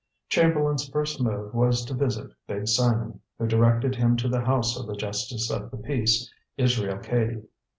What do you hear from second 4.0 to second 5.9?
to the house of the justice of the